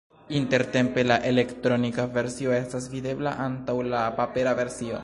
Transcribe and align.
Intertempe 0.37 1.03
la 1.09 1.17
elektronika 1.33 2.07
versio 2.17 2.57
estas 2.63 2.91
videbla 2.95 3.39
antaŭ 3.47 3.79
la 3.93 4.05
papera 4.21 4.61
versio. 4.65 4.99